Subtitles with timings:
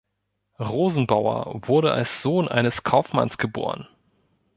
[0.59, 3.87] Rosenbauer wurde als Sohn eines Kaufmanns geboren.